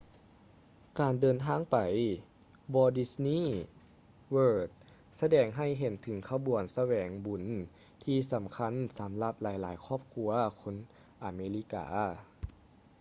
[0.99, 1.77] ການເດີນທາງໄປ
[2.73, 3.43] walt disney
[4.33, 4.69] world
[5.21, 7.43] ສະແດງໃຫ້ເຫັນເຖິງຂະບວນສະແຫວງບຸນ
[8.03, 10.29] ທີ່ສຳຄັນສຳລັບຫຼາຍໆຄອບຄົວ
[10.61, 10.75] ຄົນ
[11.23, 11.85] ອາເມລິກາ